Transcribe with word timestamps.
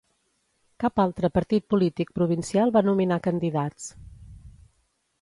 Cap 0.83 1.01
altre 1.03 1.29
partit 1.35 1.67
polític 1.75 2.15
provincial 2.21 2.75
va 2.79 2.85
nominar 2.91 3.23
candidats. 3.31 3.91